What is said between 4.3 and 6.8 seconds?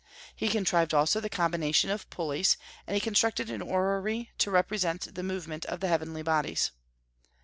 to represent the movement of the heavenly bodies.